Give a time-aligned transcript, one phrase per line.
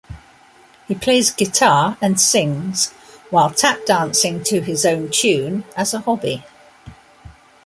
[0.87, 2.89] He plays guitar and sings,
[3.29, 6.43] while tap-dancing to his own tune as a hobby.